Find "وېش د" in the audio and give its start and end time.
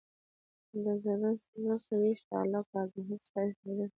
2.01-2.29